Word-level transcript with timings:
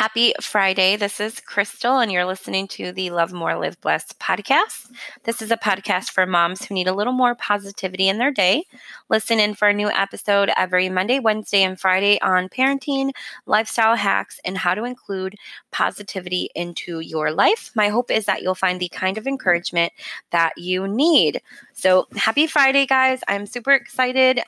Happy 0.00 0.32
Friday. 0.40 0.96
This 0.96 1.20
is 1.20 1.40
Crystal, 1.40 1.98
and 1.98 2.10
you're 2.10 2.24
listening 2.24 2.66
to 2.68 2.90
the 2.90 3.10
Love 3.10 3.34
More, 3.34 3.54
Live 3.58 3.78
Blessed 3.82 4.18
podcast. 4.18 4.90
This 5.24 5.42
is 5.42 5.50
a 5.50 5.58
podcast 5.58 6.10
for 6.10 6.24
moms 6.24 6.64
who 6.64 6.74
need 6.74 6.88
a 6.88 6.94
little 6.94 7.12
more 7.12 7.34
positivity 7.34 8.08
in 8.08 8.16
their 8.16 8.32
day. 8.32 8.64
Listen 9.10 9.38
in 9.38 9.52
for 9.52 9.68
a 9.68 9.74
new 9.74 9.90
episode 9.90 10.50
every 10.56 10.88
Monday, 10.88 11.18
Wednesday, 11.18 11.62
and 11.62 11.78
Friday 11.78 12.18
on 12.22 12.48
parenting, 12.48 13.10
lifestyle 13.44 13.94
hacks, 13.94 14.40
and 14.42 14.56
how 14.56 14.74
to 14.74 14.84
include 14.84 15.34
positivity 15.70 16.48
into 16.54 17.00
your 17.00 17.30
life. 17.30 17.70
My 17.74 17.90
hope 17.90 18.10
is 18.10 18.24
that 18.24 18.40
you'll 18.40 18.54
find 18.54 18.80
the 18.80 18.88
kind 18.88 19.18
of 19.18 19.26
encouragement 19.26 19.92
that 20.30 20.54
you 20.56 20.88
need. 20.88 21.42
So, 21.74 22.06
happy 22.16 22.46
Friday, 22.46 22.86
guys. 22.86 23.20
I'm 23.28 23.44
super 23.44 23.72
excited 23.72 24.40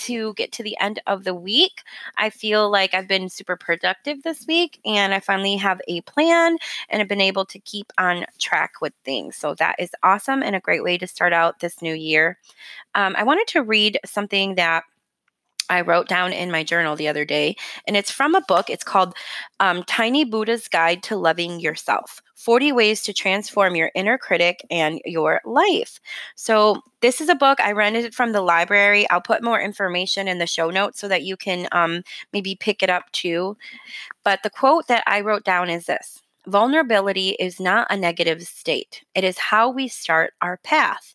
to 0.00 0.34
get 0.34 0.52
to 0.52 0.62
the 0.62 0.76
end 0.80 1.00
of 1.06 1.24
the 1.24 1.34
week. 1.34 1.82
I 2.16 2.30
feel 2.30 2.70
like 2.70 2.94
I've 2.94 3.08
been 3.08 3.28
super 3.28 3.56
productive 3.56 4.22
this 4.22 4.46
week 4.46 4.80
and 4.84 5.14
I 5.14 5.20
finally 5.20 5.56
have 5.56 5.80
a 5.88 6.00
plan 6.02 6.58
and 6.88 7.00
I've 7.00 7.08
been 7.08 7.20
able 7.20 7.44
to 7.46 7.58
keep 7.58 7.92
on 7.98 8.26
track 8.38 8.74
with 8.80 8.92
things. 9.04 9.36
So 9.36 9.54
that 9.56 9.76
is 9.78 9.90
awesome 10.02 10.42
and 10.42 10.56
a 10.56 10.60
great 10.60 10.82
way 10.82 10.98
to 10.98 11.06
start 11.06 11.32
out 11.32 11.60
this 11.60 11.82
new 11.82 11.94
year. 11.94 12.38
Um, 12.94 13.14
I 13.16 13.24
wanted 13.24 13.46
to 13.48 13.62
read 13.62 13.98
something 14.04 14.56
that 14.56 14.84
I 15.70 15.80
wrote 15.80 16.08
down 16.08 16.32
in 16.32 16.50
my 16.50 16.62
journal 16.62 16.96
the 16.96 17.08
other 17.08 17.24
day, 17.24 17.56
and 17.86 17.96
it's 17.96 18.10
from 18.10 18.34
a 18.34 18.42
book. 18.42 18.68
It's 18.68 18.84
called 18.84 19.14
um, 19.60 19.84
Tiny 19.84 20.24
Buddha's 20.24 20.68
Guide 20.68 21.02
to 21.04 21.16
Loving 21.16 21.60
Yourself 21.60 22.20
40 22.34 22.72
Ways 22.72 23.02
to 23.04 23.12
Transform 23.12 23.76
Your 23.76 23.90
Inner 23.94 24.18
Critic 24.18 24.66
and 24.70 25.00
Your 25.04 25.40
Life. 25.44 26.00
So, 26.34 26.82
this 27.00 27.20
is 27.20 27.30
a 27.30 27.34
book 27.34 27.60
I 27.60 27.72
rented 27.72 28.04
it 28.04 28.14
from 28.14 28.32
the 28.32 28.42
library. 28.42 29.08
I'll 29.08 29.22
put 29.22 29.42
more 29.42 29.60
information 29.60 30.28
in 30.28 30.38
the 30.38 30.46
show 30.46 30.68
notes 30.68 31.00
so 31.00 31.08
that 31.08 31.22
you 31.22 31.36
can 31.36 31.68
um, 31.72 32.02
maybe 32.32 32.56
pick 32.56 32.82
it 32.82 32.90
up 32.90 33.10
too. 33.12 33.56
But 34.24 34.42
the 34.42 34.50
quote 34.50 34.86
that 34.88 35.04
I 35.06 35.20
wrote 35.20 35.44
down 35.44 35.70
is 35.70 35.86
this 35.86 36.20
Vulnerability 36.46 37.30
is 37.38 37.60
not 37.60 37.86
a 37.90 37.96
negative 37.96 38.42
state. 38.42 39.04
It 39.14 39.24
is 39.24 39.38
how 39.38 39.68
we 39.70 39.88
start 39.88 40.32
our 40.40 40.56
path. 40.58 41.14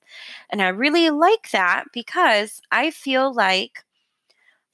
And 0.52 0.62
I 0.62 0.68
really 0.68 1.10
like 1.10 1.50
that 1.52 1.86
because 1.92 2.62
I 2.72 2.92
feel 2.92 3.34
like 3.34 3.84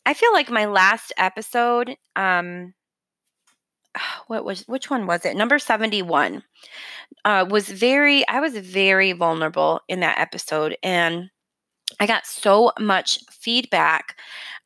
I 0.05 0.13
feel 0.13 0.33
like 0.33 0.49
my 0.49 0.65
last 0.65 1.13
episode, 1.17 1.95
um, 2.15 2.73
what 4.27 4.45
was 4.45 4.61
which 4.67 4.89
one 4.89 5.07
was 5.07 5.25
it? 5.25 5.35
Number 5.35 5.59
71. 5.59 6.43
Uh, 7.25 7.45
was 7.49 7.69
very 7.69 8.27
I 8.27 8.39
was 8.39 8.57
very 8.57 9.11
vulnerable 9.13 9.81
in 9.87 9.99
that 10.01 10.19
episode 10.19 10.77
and 10.83 11.29
I 11.99 12.07
got 12.07 12.25
so 12.25 12.71
much 12.79 13.19
feedback 13.31 14.17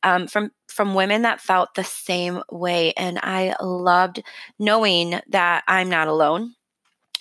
um, 0.02 0.26
from 0.26 0.52
from 0.68 0.94
women 0.94 1.22
that 1.22 1.40
felt 1.40 1.74
the 1.74 1.84
same 1.84 2.42
way 2.50 2.92
and 2.96 3.18
I 3.22 3.54
loved 3.62 4.22
knowing 4.58 5.20
that 5.28 5.64
I'm 5.68 5.88
not 5.90 6.08
alone 6.08 6.54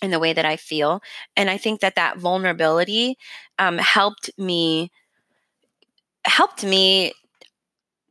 in 0.01 0.11
the 0.11 0.19
way 0.19 0.33
that 0.33 0.45
I 0.45 0.57
feel 0.57 1.01
and 1.37 1.49
I 1.49 1.57
think 1.57 1.81
that 1.81 1.95
that 1.95 2.17
vulnerability 2.19 3.17
um, 3.59 3.77
helped 3.77 4.29
me 4.37 4.91
helped 6.25 6.63
me 6.63 7.13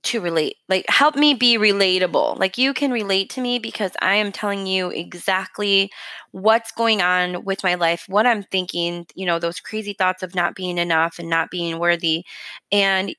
to 0.05 0.21
relate. 0.21 0.57
Like, 0.69 0.85
help 0.89 1.17
me 1.17 1.35
be 1.35 1.57
relatable. 1.59 2.39
Like, 2.39 2.59
you 2.59 2.75
can 2.75 2.91
relate 2.91 3.31
to 3.31 3.41
me 3.41 3.59
because 3.59 3.93
I 4.03 4.17
am 4.17 4.33
telling 4.33 4.67
you 4.67 4.91
exactly 4.91 5.91
what's 6.33 6.73
going 6.73 7.03
on 7.03 7.45
with 7.45 7.63
my 7.65 7.75
life, 7.75 8.05
what 8.09 8.27
I'm 8.27 8.43
thinking, 8.45 9.07
you 9.15 9.27
know, 9.27 9.39
those 9.39 9.61
crazy 9.61 9.95
thoughts 9.95 10.23
of 10.23 10.35
not 10.35 10.55
being 10.55 10.79
enough 10.79 11.19
and 11.19 11.29
not 11.29 11.51
being 11.51 11.79
worthy. 11.79 12.25
And 12.73 13.15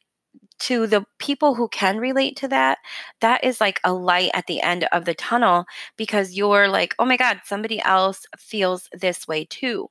to 0.59 0.87
the 0.87 1.05
people 1.19 1.55
who 1.55 1.67
can 1.69 1.97
relate 1.97 2.37
to 2.37 2.47
that, 2.47 2.77
that 3.21 3.43
is 3.43 3.59
like 3.59 3.79
a 3.83 3.93
light 3.93 4.31
at 4.33 4.47
the 4.47 4.61
end 4.61 4.87
of 4.91 5.05
the 5.05 5.13
tunnel 5.13 5.65
because 5.97 6.33
you're 6.33 6.67
like, 6.67 6.95
oh 6.99 7.05
my 7.05 7.17
God, 7.17 7.41
somebody 7.45 7.81
else 7.81 8.25
feels 8.37 8.89
this 8.93 9.27
way 9.27 9.45
too. 9.45 9.89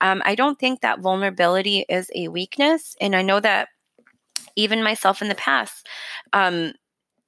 Um, 0.00 0.22
I 0.24 0.34
don't 0.34 0.58
think 0.58 0.80
that 0.80 1.00
vulnerability 1.00 1.84
is 1.88 2.10
a 2.14 2.28
weakness. 2.28 2.96
And 3.00 3.14
I 3.14 3.22
know 3.22 3.40
that 3.40 3.68
even 4.56 4.82
myself 4.82 5.22
in 5.22 5.28
the 5.28 5.34
past, 5.34 5.86
um, 6.32 6.72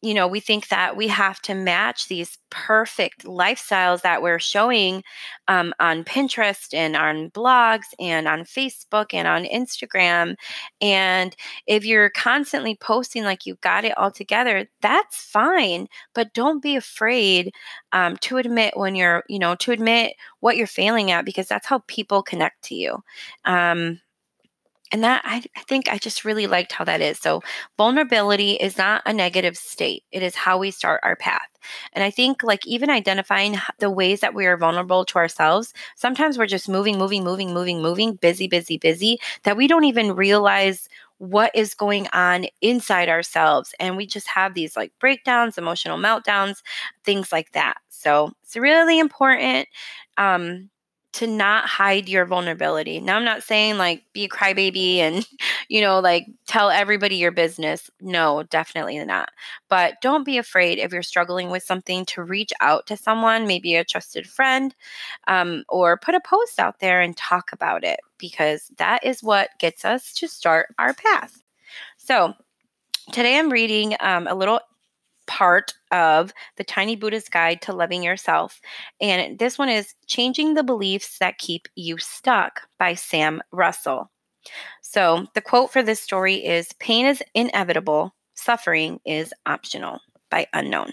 you 0.01 0.15
know, 0.15 0.29
we 0.29 0.39
think 0.39 0.69
that 0.69 0.97
we 0.97 1.09
have 1.09 1.41
to 1.43 1.55
match 1.55 2.07
these 2.07 2.39
perfect 2.51 3.25
lifestyles 3.25 4.03
that 4.03 4.23
we're 4.23 4.39
showing 4.39 5.03
um, 5.49 5.75
on 5.81 6.05
Pinterest 6.05 6.73
and 6.73 6.95
on 6.95 7.31
blogs 7.31 7.87
and 7.99 8.29
on 8.29 8.45
Facebook 8.45 9.13
and 9.13 9.27
on 9.27 9.45
Instagram. 9.45 10.37
And 10.81 11.35
if 11.67 11.85
you're 11.85 12.11
constantly 12.11 12.77
posting 12.81 13.25
like 13.25 13.45
you 13.45 13.57
got 13.57 13.85
it 13.85 13.99
all 13.99 14.13
together, 14.13 14.69
that's 14.83 15.17
fine. 15.17 15.89
But 16.15 16.33
don't 16.33 16.63
be 16.63 16.77
afraid 16.77 17.53
um, 17.93 18.17
to 18.19 18.37
admit 18.37 18.77
when 18.77 18.95
you're, 18.95 19.25
you 19.29 19.41
know, 19.41 19.57
to 19.57 19.73
admit 19.73 20.13
what 20.39 20.57
you're 20.57 20.69
failing 20.69 21.11
at 21.11 21.25
because 21.25 21.49
that's 21.49 21.67
how 21.67 21.81
people 21.89 22.23
connect 22.23 22.63
to 22.67 22.77
you. 22.77 22.99
Um, 23.45 24.01
and 24.93 25.05
that 25.05 25.23
I, 25.25 25.43
I, 25.57 25.61
think 25.63 25.89
I 25.89 25.99
just 25.99 26.25
really 26.25 26.47
liked 26.47 26.73
how 26.73 26.85
that 26.85 27.01
is. 27.01 27.19
So, 27.19 27.43
vulnerability 27.77 28.53
is 28.53 28.79
not 28.79 29.03
a 29.07 29.13
negative 29.13 29.57
state, 29.57 30.05
it 30.13 30.23
is 30.23 30.35
how 30.35 30.59
we 30.59 30.71
start 30.71 31.01
our 31.03 31.17
path. 31.17 31.49
And 31.93 32.03
I 32.05 32.11
think, 32.11 32.43
like, 32.43 32.67
even 32.67 32.91
identifying 32.91 33.57
the 33.79 33.91
ways 33.91 34.21
that 34.21 34.35
we 34.35 34.47
are 34.47 34.57
vulnerable 34.57 35.05
to 35.07 35.19
ourselves, 35.19 35.75
sometimes 35.97 36.39
we're 36.39 36.47
just 36.47 36.69
moving, 36.69 36.99
moving, 36.99 37.25
moving, 37.25 37.53
moving, 37.53 37.83
moving, 37.83 38.15
busy, 38.15 38.49
busy, 38.49 38.79
busy, 38.79 39.19
that 39.45 39.57
we 39.57 39.67
don't 39.67 39.85
even 39.85 40.15
realize 40.15 40.89
what 41.19 41.51
is 41.55 41.75
going 41.75 42.07
on 42.13 42.47
inside 42.63 43.09
ourselves. 43.09 43.75
And 43.81 43.97
we 43.97 44.07
just 44.07 44.29
have 44.29 44.55
these 44.55 44.77
like 44.77 44.93
breakdowns, 45.01 45.59
emotional 45.59 45.99
meltdowns, 45.99 46.63
things 47.05 47.33
like 47.33 47.53
that. 47.53 47.79
So, 47.89 48.33
it's 48.45 48.57
really 48.57 48.99
important. 48.99 49.69
Um, 50.17 50.71
to 51.15 51.27
not 51.27 51.67
hide 51.67 52.09
your 52.09 52.27
vulnerability. 52.27 53.01
Now, 53.01 53.17
I'm 53.17 53.25
not 53.25 53.43
saying 53.43 53.79
like 53.79 54.05
be 54.13 54.25
a 54.25 54.29
crybaby 54.29 54.99
and, 54.99 55.27
you 55.69 55.81
know, 55.81 56.01
like 56.01 56.27
tell 56.47 56.71
everybody 56.71 57.17
your 57.17 57.33
business. 57.33 57.91
No, 58.01 58.43
definitely 58.45 59.03
not. 59.05 59.31
But 59.69 60.01
don't 60.03 60.25
be 60.25 60.39
afraid 60.39 60.79
if 60.79 60.93
you're 60.93 61.03
struggling 61.03 61.51
with 61.51 61.63
something 61.63 62.05
to 62.07 62.23
reach 62.23 62.53
out 62.61 62.87
to 62.89 62.97
someone, 62.97 63.47
maybe 63.47 63.75
a 63.75 63.85
trusted 63.85 64.29
friend, 64.29 64.75
um, 65.27 65.65
or 65.69 65.97
put 65.97 66.15
a 66.15 66.21
post 66.21 66.61
out 66.61 66.81
there 66.81 67.01
and 67.01 67.17
talk 67.17 67.53
about 67.53 67.85
it 67.85 68.01
because 68.19 68.71
that 68.77 69.05
is 69.05 69.23
what 69.23 69.51
gets 69.59 69.85
us 69.85 70.13
to 70.15 70.29
start 70.29 70.75
our 70.79 70.93
path. 70.93 71.43
So, 71.97 72.35
today 73.13 73.39
I'm 73.39 73.51
reading 73.51 73.97
um, 74.01 74.27
a 74.27 74.35
little 74.35 74.61
part 75.29 75.75
of 75.93 76.33
the 76.57 76.65
Tiny 76.65 76.97
Buddha's 76.97 77.29
Guide 77.29 77.63
to 77.63 77.73
Loving 77.73 78.03
Yourself. 78.03 78.61
And 79.01 79.39
this 79.39 79.57
one 79.57 79.69
is 79.69 79.95
Changing 80.07 80.55
the 80.55 80.65
Beliefs 80.65 81.19
That 81.21 81.39
Keep 81.39 81.69
You 81.77 81.99
Stuck 81.99 82.63
by 82.79 82.95
Sam 82.95 83.41
Russell. 83.53 84.11
So 84.83 85.27
the 85.35 85.41
quote 85.41 85.71
for 85.71 85.83
this 85.83 86.01
story 86.01 86.45
is 86.45 86.73
Pain 86.81 87.07
is 87.07 87.23
inevitable, 87.35 88.15
suffering 88.35 88.99
is 89.05 89.33
optional 89.47 90.01
by 90.31 90.47
Unknown. 90.53 90.93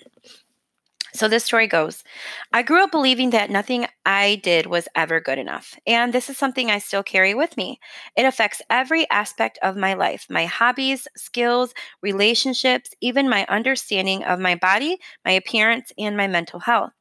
So 1.16 1.30
this 1.30 1.46
story 1.46 1.68
goes 1.68 2.04
I 2.52 2.62
grew 2.62 2.84
up 2.84 2.92
believing 2.92 3.30
that 3.30 3.50
nothing 3.50 3.88
I 4.06 4.42
did 4.44 4.66
was 4.66 4.90
ever 4.96 5.22
good 5.22 5.40
enough. 5.40 5.74
And 5.88 6.12
this 6.12 6.30
is 6.30 6.38
something 6.38 6.70
I 6.70 6.80
still 6.80 7.04
carry 7.04 7.34
with 7.34 7.56
me. 7.56 7.80
It 8.18 8.26
affects 8.26 8.62
every 8.70 9.10
aspect 9.10 9.58
of 9.64 9.78
my 9.78 9.94
life 9.94 10.28
my 10.30 10.46
hobbies, 10.46 11.08
skills, 11.16 11.74
relationships, 12.02 12.92
even 13.00 13.30
my 13.30 13.46
understanding 13.48 14.26
of 14.26 14.40
my 14.40 14.56
body, 14.56 14.98
my 15.24 15.32
appearance, 15.32 15.94
and 15.98 16.18
my 16.18 16.28
mental 16.28 16.60
health. 16.60 16.92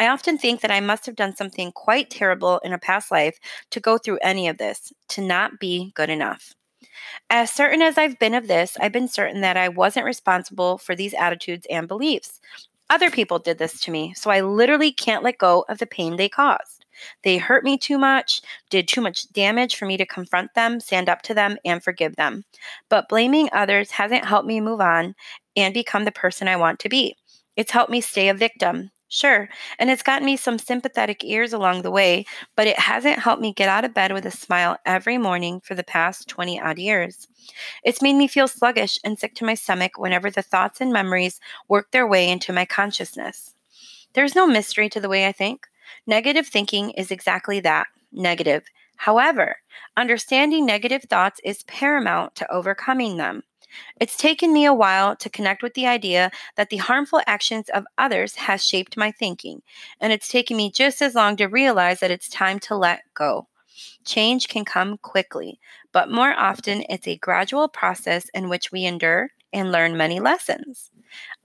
I 0.00 0.08
often 0.08 0.36
think 0.36 0.60
that 0.62 0.72
I 0.72 0.80
must 0.80 1.06
have 1.06 1.14
done 1.14 1.36
something 1.36 1.70
quite 1.70 2.10
terrible 2.10 2.58
in 2.64 2.72
a 2.72 2.78
past 2.78 3.12
life 3.12 3.38
to 3.70 3.78
go 3.78 3.98
through 3.98 4.18
any 4.22 4.48
of 4.48 4.58
this, 4.58 4.92
to 5.10 5.20
not 5.20 5.60
be 5.60 5.92
good 5.94 6.10
enough. 6.10 6.54
As 7.30 7.52
certain 7.52 7.82
as 7.82 7.96
I've 7.96 8.18
been 8.18 8.34
of 8.34 8.48
this, 8.48 8.76
I've 8.80 8.92
been 8.92 9.08
certain 9.08 9.40
that 9.42 9.56
I 9.56 9.68
wasn't 9.68 10.06
responsible 10.06 10.78
for 10.78 10.96
these 10.96 11.14
attitudes 11.14 11.66
and 11.70 11.86
beliefs. 11.86 12.40
Other 12.90 13.10
people 13.10 13.38
did 13.38 13.58
this 13.58 13.80
to 13.80 13.90
me, 13.90 14.14
so 14.14 14.30
I 14.30 14.40
literally 14.40 14.92
can't 14.92 15.22
let 15.22 15.38
go 15.38 15.64
of 15.68 15.78
the 15.78 15.86
pain 15.86 16.16
they 16.16 16.28
caused. 16.28 16.84
They 17.22 17.38
hurt 17.38 17.64
me 17.64 17.76
too 17.76 17.98
much, 17.98 18.40
did 18.70 18.86
too 18.86 19.00
much 19.00 19.30
damage 19.32 19.76
for 19.76 19.86
me 19.86 19.96
to 19.96 20.06
confront 20.06 20.54
them, 20.54 20.80
stand 20.80 21.08
up 21.08 21.22
to 21.22 21.34
them, 21.34 21.56
and 21.64 21.82
forgive 21.82 22.16
them. 22.16 22.44
But 22.88 23.08
blaming 23.08 23.48
others 23.52 23.90
hasn't 23.92 24.24
helped 24.24 24.46
me 24.46 24.60
move 24.60 24.80
on 24.80 25.14
and 25.56 25.74
become 25.74 26.04
the 26.04 26.12
person 26.12 26.46
I 26.46 26.56
want 26.56 26.78
to 26.80 26.88
be. 26.88 27.16
It's 27.56 27.72
helped 27.72 27.90
me 27.90 28.00
stay 28.00 28.28
a 28.28 28.34
victim, 28.34 28.90
Sure. 29.14 29.48
And 29.78 29.90
it's 29.90 30.02
gotten 30.02 30.26
me 30.26 30.36
some 30.36 30.58
sympathetic 30.58 31.22
ears 31.22 31.52
along 31.52 31.82
the 31.82 31.90
way, 31.92 32.26
but 32.56 32.66
it 32.66 32.80
hasn't 32.80 33.20
helped 33.20 33.40
me 33.40 33.52
get 33.52 33.68
out 33.68 33.84
of 33.84 33.94
bed 33.94 34.12
with 34.12 34.26
a 34.26 34.30
smile 34.32 34.76
every 34.84 35.18
morning 35.18 35.60
for 35.60 35.76
the 35.76 35.84
past 35.84 36.26
20 36.26 36.60
odd 36.60 36.78
years. 36.80 37.28
It's 37.84 38.02
made 38.02 38.14
me 38.16 38.26
feel 38.26 38.48
sluggish 38.48 38.98
and 39.04 39.16
sick 39.16 39.36
to 39.36 39.44
my 39.44 39.54
stomach 39.54 39.98
whenever 39.98 40.32
the 40.32 40.42
thoughts 40.42 40.80
and 40.80 40.92
memories 40.92 41.38
work 41.68 41.92
their 41.92 42.08
way 42.08 42.28
into 42.28 42.52
my 42.52 42.64
consciousness. 42.64 43.54
There's 44.14 44.34
no 44.34 44.48
mystery 44.48 44.88
to 44.90 45.00
the 45.00 45.08
way 45.08 45.26
I 45.28 45.32
think. 45.32 45.68
Negative 46.08 46.46
thinking 46.46 46.90
is 46.90 47.12
exactly 47.12 47.60
that 47.60 47.86
negative. 48.12 48.64
However, 48.96 49.58
understanding 49.96 50.66
negative 50.66 51.04
thoughts 51.04 51.40
is 51.44 51.62
paramount 51.64 52.34
to 52.36 52.52
overcoming 52.52 53.16
them. 53.18 53.44
It's 54.00 54.16
taken 54.16 54.52
me 54.52 54.64
a 54.64 54.74
while 54.74 55.16
to 55.16 55.30
connect 55.30 55.62
with 55.62 55.74
the 55.74 55.86
idea 55.86 56.30
that 56.56 56.70
the 56.70 56.78
harmful 56.78 57.20
actions 57.26 57.68
of 57.68 57.86
others 57.98 58.34
has 58.36 58.64
shaped 58.64 58.96
my 58.96 59.10
thinking, 59.10 59.62
and 60.00 60.12
it's 60.12 60.28
taken 60.28 60.56
me 60.56 60.70
just 60.70 61.00
as 61.02 61.14
long 61.14 61.36
to 61.36 61.46
realize 61.46 62.00
that 62.00 62.10
it's 62.10 62.28
time 62.28 62.58
to 62.60 62.76
let 62.76 63.02
go. 63.14 63.48
Change 64.04 64.48
can 64.48 64.64
come 64.64 64.98
quickly, 64.98 65.58
but 65.92 66.10
more 66.10 66.32
often 66.32 66.84
it's 66.88 67.08
a 67.08 67.16
gradual 67.16 67.68
process 67.68 68.28
in 68.34 68.48
which 68.48 68.70
we 68.70 68.84
endure 68.84 69.30
and 69.52 69.72
learn 69.72 69.96
many 69.96 70.20
lessons. 70.20 70.90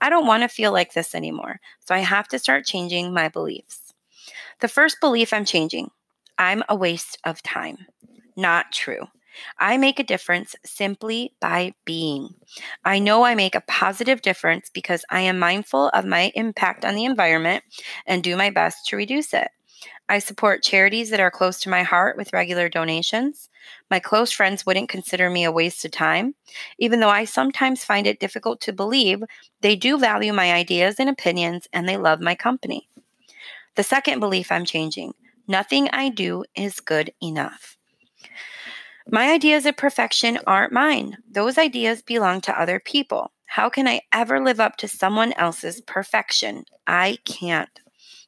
I 0.00 0.10
don't 0.10 0.26
want 0.26 0.42
to 0.42 0.48
feel 0.48 0.72
like 0.72 0.92
this 0.92 1.14
anymore, 1.14 1.60
so 1.80 1.94
I 1.94 2.00
have 2.00 2.28
to 2.28 2.38
start 2.38 2.66
changing 2.66 3.12
my 3.12 3.28
beliefs. 3.28 3.94
The 4.60 4.68
first 4.68 4.98
belief 5.00 5.32
I'm 5.32 5.44
changing 5.44 5.90
I'm 6.38 6.62
a 6.68 6.76
waste 6.76 7.18
of 7.24 7.42
time. 7.42 7.86
Not 8.36 8.72
true. 8.72 9.08
I 9.58 9.76
make 9.76 9.98
a 9.98 10.04
difference 10.04 10.56
simply 10.64 11.34
by 11.40 11.74
being. 11.84 12.34
I 12.84 12.98
know 12.98 13.24
I 13.24 13.34
make 13.34 13.54
a 13.54 13.62
positive 13.62 14.22
difference 14.22 14.70
because 14.70 15.04
I 15.10 15.20
am 15.20 15.38
mindful 15.38 15.88
of 15.90 16.04
my 16.04 16.32
impact 16.34 16.84
on 16.84 16.94
the 16.94 17.04
environment 17.04 17.64
and 18.06 18.22
do 18.22 18.36
my 18.36 18.50
best 18.50 18.86
to 18.88 18.96
reduce 18.96 19.32
it. 19.34 19.48
I 20.08 20.18
support 20.18 20.64
charities 20.64 21.10
that 21.10 21.20
are 21.20 21.30
close 21.30 21.60
to 21.60 21.70
my 21.70 21.84
heart 21.84 22.16
with 22.16 22.32
regular 22.32 22.68
donations. 22.68 23.48
My 23.90 24.00
close 24.00 24.32
friends 24.32 24.66
wouldn't 24.66 24.88
consider 24.88 25.30
me 25.30 25.44
a 25.44 25.52
waste 25.52 25.84
of 25.84 25.92
time. 25.92 26.34
Even 26.78 26.98
though 26.98 27.08
I 27.08 27.24
sometimes 27.24 27.84
find 27.84 28.06
it 28.06 28.18
difficult 28.18 28.60
to 28.62 28.72
believe, 28.72 29.22
they 29.60 29.76
do 29.76 29.98
value 29.98 30.32
my 30.32 30.52
ideas 30.52 30.96
and 30.98 31.08
opinions 31.08 31.68
and 31.72 31.88
they 31.88 31.96
love 31.96 32.20
my 32.20 32.34
company. 32.34 32.88
The 33.76 33.84
second 33.84 34.20
belief 34.20 34.50
I'm 34.50 34.64
changing 34.64 35.14
nothing 35.46 35.88
I 35.92 36.08
do 36.08 36.44
is 36.54 36.80
good 36.80 37.12
enough. 37.22 37.76
My 39.12 39.32
ideas 39.32 39.66
of 39.66 39.76
perfection 39.76 40.38
aren't 40.46 40.72
mine. 40.72 41.16
Those 41.28 41.58
ideas 41.58 42.00
belong 42.00 42.40
to 42.42 42.60
other 42.60 42.78
people. 42.78 43.32
How 43.46 43.68
can 43.68 43.88
I 43.88 44.02
ever 44.12 44.38
live 44.38 44.60
up 44.60 44.76
to 44.76 44.88
someone 44.88 45.32
else's 45.32 45.80
perfection? 45.80 46.64
I 46.86 47.18
can't. 47.24 47.80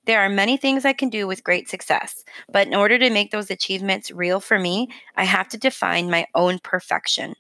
There 0.07 0.21
are 0.21 0.29
many 0.29 0.57
things 0.57 0.85
I 0.85 0.93
can 0.93 1.09
do 1.09 1.29
with 1.29 1.45
great 1.45 1.69
success, 1.69 2.25
but 2.51 2.67
in 2.67 2.75
order 2.75 2.99
to 2.99 3.11
make 3.11 3.31
those 3.31 3.49
achievements 3.49 4.11
real 4.11 4.41
for 4.41 4.59
me, 4.59 4.89
I 5.17 5.23
have 5.23 5.49
to 5.51 5.57
define 5.57 6.11
my 6.11 6.27
own 6.35 6.59
perfection. 6.59 7.37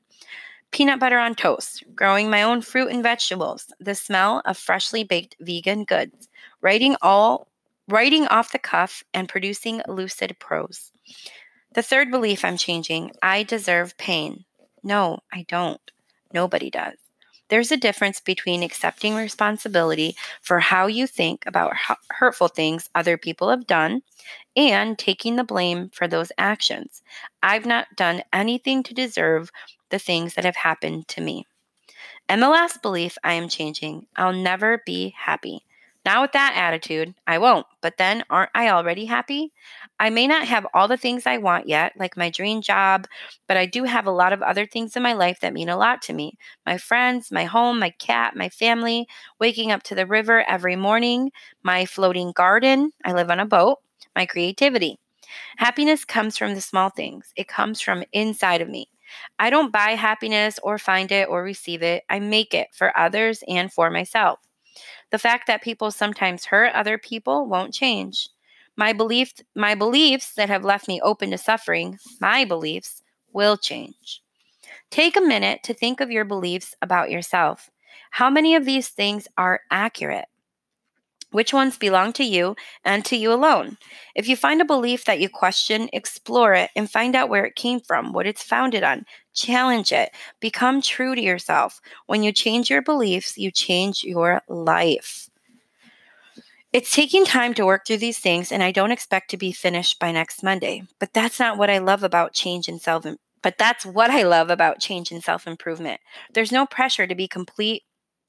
Peanut 0.70 1.00
butter 1.00 1.18
on 1.18 1.34
toast, 1.34 1.82
growing 1.96 2.30
my 2.30 2.44
own 2.44 2.62
fruit 2.62 2.92
and 2.92 3.02
vegetables, 3.02 3.66
the 3.80 3.96
smell 3.96 4.40
of 4.44 4.56
freshly 4.56 5.02
baked 5.02 5.34
vegan 5.40 5.82
goods, 5.82 6.28
writing 6.60 6.94
all 7.02 7.48
writing 7.88 8.26
off 8.28 8.52
the 8.52 8.58
cuff 8.58 9.02
and 9.12 9.28
producing 9.28 9.82
lucid 9.88 10.36
prose. 10.38 10.92
The 11.74 11.82
third 11.82 12.10
belief 12.10 12.44
I'm 12.44 12.58
changing 12.58 13.12
I 13.22 13.44
deserve 13.44 13.96
pain. 13.96 14.44
No, 14.82 15.20
I 15.32 15.46
don't. 15.48 15.80
Nobody 16.32 16.70
does. 16.70 16.96
There's 17.48 17.72
a 17.72 17.76
difference 17.76 18.20
between 18.20 18.62
accepting 18.62 19.14
responsibility 19.14 20.16
for 20.42 20.60
how 20.60 20.86
you 20.86 21.06
think 21.06 21.44
about 21.46 21.72
hurtful 22.10 22.48
things 22.48 22.90
other 22.94 23.16
people 23.16 23.48
have 23.50 23.66
done 23.66 24.02
and 24.56 24.98
taking 24.98 25.36
the 25.36 25.44
blame 25.44 25.90
for 25.90 26.06
those 26.06 26.32
actions. 26.36 27.02
I've 27.42 27.66
not 27.66 27.96
done 27.96 28.22
anything 28.32 28.82
to 28.84 28.94
deserve 28.94 29.50
the 29.90 29.98
things 29.98 30.34
that 30.34 30.44
have 30.44 30.56
happened 30.56 31.08
to 31.08 31.20
me. 31.20 31.46
And 32.28 32.42
the 32.42 32.48
last 32.48 32.82
belief 32.82 33.16
I 33.24 33.34
am 33.34 33.48
changing 33.48 34.06
I'll 34.16 34.32
never 34.32 34.82
be 34.84 35.14
happy. 35.18 35.64
Now, 36.04 36.22
with 36.22 36.32
that 36.32 36.54
attitude, 36.56 37.14
I 37.26 37.38
won't. 37.38 37.66
But 37.80 37.96
then, 37.96 38.24
aren't 38.28 38.50
I 38.54 38.70
already 38.70 39.04
happy? 39.04 39.52
I 40.00 40.10
may 40.10 40.26
not 40.26 40.48
have 40.48 40.66
all 40.74 40.88
the 40.88 40.96
things 40.96 41.26
I 41.26 41.38
want 41.38 41.68
yet, 41.68 41.92
like 41.96 42.16
my 42.16 42.28
dream 42.28 42.60
job, 42.60 43.06
but 43.46 43.56
I 43.56 43.66
do 43.66 43.84
have 43.84 44.06
a 44.06 44.10
lot 44.10 44.32
of 44.32 44.42
other 44.42 44.66
things 44.66 44.96
in 44.96 45.02
my 45.02 45.12
life 45.12 45.38
that 45.40 45.52
mean 45.52 45.68
a 45.68 45.76
lot 45.76 46.02
to 46.02 46.12
me 46.12 46.36
my 46.66 46.76
friends, 46.76 47.30
my 47.30 47.44
home, 47.44 47.78
my 47.78 47.90
cat, 47.90 48.34
my 48.36 48.48
family, 48.48 49.06
waking 49.38 49.70
up 49.70 49.82
to 49.84 49.94
the 49.94 50.06
river 50.06 50.42
every 50.48 50.76
morning, 50.76 51.30
my 51.62 51.86
floating 51.86 52.32
garden. 52.32 52.90
I 53.04 53.12
live 53.12 53.30
on 53.30 53.40
a 53.40 53.46
boat, 53.46 53.78
my 54.16 54.26
creativity. 54.26 54.98
Happiness 55.58 56.04
comes 56.04 56.36
from 56.38 56.54
the 56.54 56.60
small 56.60 56.90
things, 56.90 57.32
it 57.36 57.48
comes 57.48 57.80
from 57.80 58.04
inside 58.12 58.60
of 58.60 58.68
me. 58.68 58.88
I 59.38 59.50
don't 59.50 59.72
buy 59.72 59.90
happiness 59.90 60.58
or 60.62 60.78
find 60.78 61.12
it 61.12 61.28
or 61.28 61.42
receive 61.42 61.82
it, 61.82 62.04
I 62.10 62.20
make 62.20 62.54
it 62.54 62.68
for 62.72 62.96
others 62.98 63.42
and 63.48 63.72
for 63.72 63.90
myself. 63.90 64.40
The 65.12 65.18
fact 65.20 65.46
that 65.46 65.62
people 65.62 65.92
sometimes 65.92 66.46
hurt 66.46 66.74
other 66.74 66.98
people 66.98 67.46
won't 67.46 67.72
change. 67.72 68.28
My 68.76 68.92
belief 68.92 69.32
my 69.54 69.76
beliefs 69.76 70.34
that 70.34 70.48
have 70.48 70.64
left 70.64 70.88
me 70.88 71.00
open 71.02 71.30
to 71.30 71.38
suffering, 71.38 71.98
my 72.20 72.44
beliefs 72.44 73.02
will 73.32 73.56
change. 73.56 74.22
Take 74.90 75.16
a 75.16 75.20
minute 75.20 75.62
to 75.64 75.74
think 75.74 76.00
of 76.00 76.10
your 76.10 76.24
beliefs 76.24 76.74
about 76.82 77.10
yourself. 77.10 77.70
How 78.12 78.30
many 78.30 78.54
of 78.54 78.64
these 78.64 78.88
things 78.88 79.28
are 79.38 79.60
accurate? 79.70 80.26
Which 81.32 81.52
ones 81.52 81.76
belong 81.76 82.12
to 82.14 82.24
you 82.24 82.54
and 82.84 83.04
to 83.06 83.16
you 83.16 83.32
alone? 83.32 83.78
If 84.14 84.28
you 84.28 84.36
find 84.36 84.60
a 84.60 84.66
belief 84.66 85.04
that 85.06 85.20
you 85.20 85.28
question, 85.28 85.88
explore 85.92 86.54
it 86.54 86.70
and 86.76 86.90
find 86.90 87.16
out 87.16 87.28
where 87.28 87.44
it 87.44 87.56
came 87.56 87.80
from, 87.80 88.12
what 88.12 88.26
it's 88.26 88.42
founded 88.42 88.84
on. 88.84 89.04
Challenge 89.34 89.92
it. 89.92 90.10
Become 90.40 90.82
true 90.82 91.14
to 91.14 91.20
yourself. 91.20 91.80
When 92.06 92.22
you 92.22 92.32
change 92.32 92.70
your 92.70 92.82
beliefs, 92.82 93.36
you 93.36 93.50
change 93.50 94.04
your 94.04 94.42
life. 94.48 95.28
It's 96.72 96.94
taking 96.94 97.24
time 97.24 97.52
to 97.54 97.66
work 97.66 97.86
through 97.86 97.98
these 97.98 98.18
things, 98.18 98.50
and 98.50 98.62
I 98.62 98.70
don't 98.70 98.92
expect 98.92 99.30
to 99.30 99.36
be 99.36 99.52
finished 99.52 99.98
by 99.98 100.12
next 100.12 100.42
Monday. 100.42 100.84
But 100.98 101.12
that's 101.12 101.38
not 101.38 101.58
what 101.58 101.68
I 101.68 101.78
love 101.78 102.02
about 102.02 102.32
change 102.32 102.68
and 102.68 102.80
self 102.80 103.04
but 103.42 103.58
that's 103.58 103.84
what 103.84 104.10
I 104.10 104.22
love 104.22 104.50
about 104.50 104.80
change 104.80 105.10
and 105.10 105.22
self 105.22 105.46
improvement. 105.46 106.00
There's 106.32 106.52
no 106.52 106.64
pressure 106.64 107.06
to 107.06 107.14
be 107.14 107.28
complete 107.28 107.82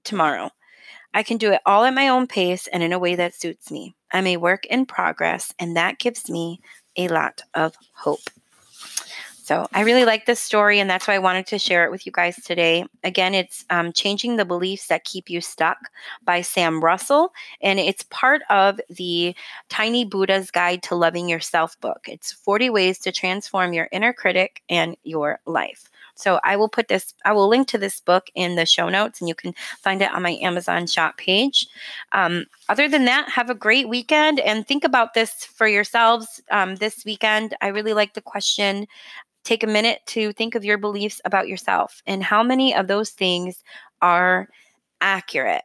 tomorrow. 0.03 0.49
I 1.13 1.23
can 1.23 1.37
do 1.37 1.51
it 1.51 1.61
all 1.65 1.83
at 1.83 1.93
my 1.93 2.07
own 2.07 2.27
pace 2.27 2.67
and 2.67 2.81
in 2.81 2.93
a 2.93 2.99
way 2.99 3.15
that 3.15 3.35
suits 3.35 3.71
me. 3.71 3.95
I'm 4.11 4.27
a 4.27 4.37
work 4.37 4.65
in 4.65 4.85
progress, 4.85 5.53
and 5.59 5.75
that 5.75 5.99
gives 5.99 6.29
me 6.29 6.61
a 6.95 7.07
lot 7.07 7.41
of 7.53 7.75
hope. 7.93 8.29
So 9.43 9.67
I 9.73 9.81
really 9.81 10.05
like 10.05 10.25
this 10.25 10.39
story, 10.39 10.79
and 10.79 10.89
that's 10.89 11.05
why 11.05 11.15
I 11.15 11.19
wanted 11.19 11.47
to 11.47 11.59
share 11.59 11.83
it 11.83 11.91
with 11.91 12.05
you 12.05 12.13
guys 12.13 12.37
today. 12.37 12.85
Again, 13.03 13.33
it's 13.33 13.65
um, 13.69 13.91
Changing 13.91 14.37
the 14.37 14.45
Beliefs 14.45 14.87
That 14.87 15.03
Keep 15.03 15.29
You 15.29 15.41
Stuck 15.41 15.77
by 16.23 16.39
Sam 16.39 16.81
Russell, 16.81 17.33
and 17.61 17.77
it's 17.77 18.03
part 18.03 18.43
of 18.49 18.79
the 18.89 19.35
Tiny 19.67 20.05
Buddha's 20.05 20.49
Guide 20.49 20.81
to 20.83 20.95
Loving 20.95 21.27
Yourself 21.27 21.77
book. 21.81 22.05
It's 22.07 22.31
40 22.31 22.69
ways 22.69 22.99
to 22.99 23.11
transform 23.11 23.73
your 23.73 23.89
inner 23.91 24.13
critic 24.13 24.63
and 24.69 24.95
your 25.03 25.41
life. 25.45 25.89
So 26.15 26.39
I 26.43 26.55
will 26.55 26.69
put 26.69 26.87
this, 26.87 27.13
I 27.25 27.31
will 27.31 27.47
link 27.47 27.67
to 27.69 27.77
this 27.77 27.99
book 27.99 28.27
in 28.35 28.55
the 28.55 28.65
show 28.65 28.89
notes 28.89 29.19
and 29.19 29.27
you 29.27 29.35
can 29.35 29.53
find 29.81 30.01
it 30.01 30.11
on 30.11 30.21
my 30.21 30.37
Amazon 30.41 30.87
shop 30.87 31.17
page. 31.17 31.67
Um, 32.11 32.45
other 32.69 32.87
than 32.87 33.05
that, 33.05 33.29
have 33.29 33.49
a 33.49 33.55
great 33.55 33.89
weekend 33.89 34.39
and 34.39 34.67
think 34.67 34.83
about 34.83 35.13
this 35.13 35.45
for 35.45 35.67
yourselves 35.67 36.41
um, 36.51 36.75
this 36.75 37.03
weekend. 37.05 37.55
I 37.61 37.67
really 37.67 37.93
like 37.93 38.13
the 38.13 38.21
question. 38.21 38.87
Take 39.43 39.63
a 39.63 39.67
minute 39.67 40.01
to 40.07 40.31
think 40.33 40.55
of 40.55 40.63
your 40.63 40.77
beliefs 40.77 41.19
about 41.25 41.47
yourself 41.47 42.01
and 42.05 42.23
how 42.23 42.43
many 42.43 42.73
of 42.75 42.87
those 42.87 43.09
things 43.09 43.63
are 44.01 44.47
accurate. 45.01 45.63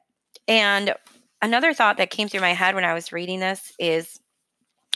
And 0.49 0.95
another 1.43 1.75
thought 1.75 1.99
that 1.99 2.11
came 2.11 2.29
through 2.29 2.41
my 2.41 2.55
head 2.55 2.75
when 2.75 2.85
I 2.85 2.95
was 2.95 3.13
reading 3.13 3.41
this 3.41 3.73
is 3.79 4.19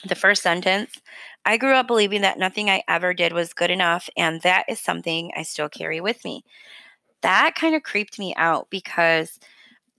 the 0.04 0.14
first 0.14 0.42
sentence 0.42 0.98
I 1.44 1.56
grew 1.56 1.74
up 1.74 1.86
believing 1.86 2.22
that 2.22 2.38
nothing 2.38 2.70
I 2.70 2.82
ever 2.88 3.14
did 3.14 3.32
was 3.32 3.52
good 3.54 3.70
enough, 3.70 4.08
and 4.16 4.40
that 4.42 4.64
is 4.68 4.80
something 4.80 5.32
I 5.36 5.42
still 5.42 5.68
carry 5.68 6.00
with 6.00 6.24
me. 6.24 6.44
That 7.22 7.54
kind 7.54 7.74
of 7.74 7.82
creeped 7.82 8.18
me 8.18 8.34
out 8.36 8.68
because 8.70 9.38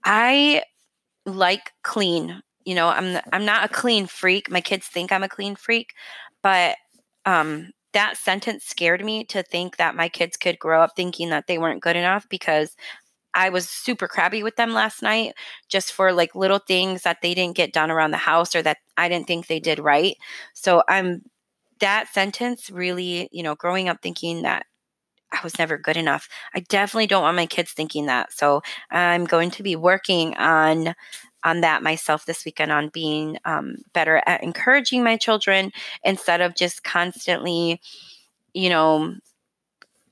I 0.04 0.64
like 1.26 1.72
clean. 1.82 2.42
You 2.64 2.74
know, 2.74 2.88
I'm 2.88 3.20
I'm 3.32 3.44
not 3.44 3.64
a 3.64 3.74
clean 3.74 4.06
freak. 4.06 4.50
My 4.50 4.60
kids 4.60 4.86
think 4.86 5.12
I'm 5.12 5.22
a 5.22 5.28
clean 5.28 5.56
freak, 5.56 5.94
but 6.42 6.76
um 7.26 7.70
that 7.92 8.16
sentence 8.16 8.64
scared 8.64 9.04
me 9.04 9.24
to 9.24 9.42
think 9.42 9.76
that 9.76 9.94
my 9.96 10.08
kids 10.08 10.36
could 10.36 10.58
grow 10.58 10.82
up 10.82 10.92
thinking 10.96 11.30
that 11.30 11.46
they 11.46 11.58
weren't 11.58 11.82
good 11.82 11.96
enough 11.96 12.28
because 12.28 12.76
I 13.34 13.48
was 13.48 13.68
super 13.68 14.06
crabby 14.08 14.42
with 14.42 14.56
them 14.56 14.72
last 14.72 15.02
night 15.02 15.34
just 15.68 15.92
for 15.92 16.12
like 16.12 16.34
little 16.36 16.60
things 16.60 17.02
that 17.02 17.18
they 17.22 17.34
didn't 17.34 17.56
get 17.56 17.72
done 17.72 17.90
around 17.90 18.12
the 18.12 18.16
house 18.18 18.54
or 18.54 18.62
that 18.62 18.78
I 18.96 19.08
didn't 19.08 19.26
think 19.26 19.46
they 19.46 19.60
did 19.60 19.78
right. 19.80 20.16
So 20.54 20.82
I'm 20.88 21.22
that 21.80 22.12
sentence 22.12 22.70
really, 22.70 23.28
you 23.32 23.42
know, 23.42 23.54
growing 23.54 23.88
up 23.88 23.98
thinking 24.02 24.42
that 24.42 24.66
I 25.32 25.40
was 25.42 25.58
never 25.58 25.76
good 25.76 25.96
enough. 25.96 26.28
I 26.54 26.60
definitely 26.60 27.08
don't 27.08 27.22
want 27.22 27.36
my 27.36 27.46
kids 27.46 27.72
thinking 27.72 28.06
that. 28.06 28.32
So 28.32 28.62
I'm 28.90 29.24
going 29.24 29.50
to 29.52 29.62
be 29.62 29.76
working 29.76 30.36
on 30.36 30.94
on 31.42 31.60
that 31.60 31.82
myself 31.82 32.24
this 32.24 32.44
weekend 32.44 32.72
on 32.72 32.88
being 32.88 33.36
um, 33.44 33.76
better 33.92 34.22
at 34.24 34.42
encouraging 34.42 35.04
my 35.04 35.16
children 35.16 35.70
instead 36.02 36.40
of 36.40 36.54
just 36.54 36.82
constantly, 36.84 37.82
you 38.54 38.70
know, 38.70 39.14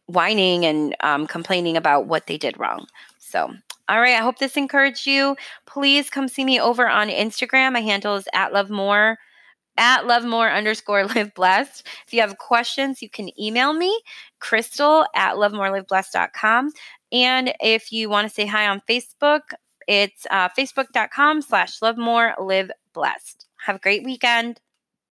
whining 0.07 0.66
and 0.66 0.95
um, 1.00 1.26
complaining 1.26 1.76
about 1.78 2.07
what 2.07 2.26
they 2.26 2.37
did 2.37 2.59
wrong. 2.59 2.87
So, 3.19 3.50
all 3.88 4.00
right, 4.00 4.14
I 4.14 4.23
hope 4.23 4.38
this 4.38 4.59
encouraged 4.59 5.07
you. 5.07 5.37
Please 5.64 6.11
come 6.11 6.28
see 6.28 6.45
me 6.45 6.61
over 6.61 6.87
on 6.87 7.09
Instagram. 7.09 7.73
My 7.73 7.81
handle 7.81 8.16
is 8.16 8.28
at 8.35 8.52
love 8.52 8.69
more 8.69 9.19
at 9.76 10.06
lovemore 10.06 10.50
underscore 10.50 11.06
live 11.06 11.34
blessed. 11.34 11.86
If 12.06 12.12
you 12.12 12.20
have 12.20 12.38
questions, 12.38 13.02
you 13.02 13.10
can 13.10 13.28
email 13.40 13.72
me, 13.72 14.00
crystal 14.40 15.06
at 15.14 15.34
lovemoreliveblessed.com. 15.34 16.72
And 17.12 17.54
if 17.60 17.92
you 17.92 18.08
want 18.08 18.28
to 18.28 18.34
say 18.34 18.46
hi 18.46 18.66
on 18.66 18.82
Facebook, 18.88 19.40
it's 19.88 20.26
uh, 20.30 20.48
facebook.com 20.50 21.42
slash 21.42 21.82
love 21.82 21.98
more 21.98 22.34
live 22.40 22.70
blessed. 22.94 23.46
Have 23.66 23.76
a 23.76 23.80
great 23.80 24.04
weekend. 24.04 24.60